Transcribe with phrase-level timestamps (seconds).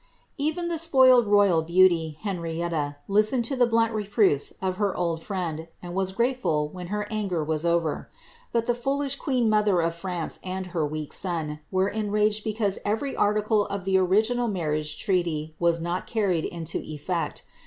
[0.39, 5.67] Even the spoiled royal beauty, Henrietta, listened to the blunt reproofs of her old friend,
[5.79, 8.09] and was grateful when her anger was over.
[8.51, 13.15] But the foolish queen mother of France, and her weak son, were enraged because every
[13.15, 17.43] article of the original marriage treaty wai not carried into efiect.